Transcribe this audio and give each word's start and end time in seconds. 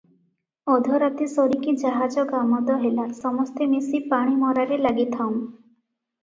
ଅଧରାତି 0.75 1.27
ସରିକି 1.33 1.73
ଜାହାଜ 1.81 2.23
ଗାମଦ 2.31 2.79
ହେଲା, 2.85 3.05
ସମସ୍ତେ 3.19 3.69
ମିଶି 3.75 4.03
ପାଣିମରାରେ 4.15 4.81
ଲାଗିଥାଉଁ। 4.87 5.37